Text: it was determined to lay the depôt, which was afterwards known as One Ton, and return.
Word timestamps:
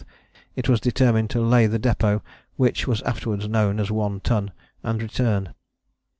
it 0.55 0.67
was 0.67 0.79
determined 0.79 1.29
to 1.29 1.39
lay 1.39 1.67
the 1.67 1.77
depôt, 1.77 2.21
which 2.55 2.87
was 2.87 3.03
afterwards 3.03 3.47
known 3.47 3.79
as 3.79 3.91
One 3.91 4.19
Ton, 4.19 4.49
and 4.81 4.99
return. 4.99 5.53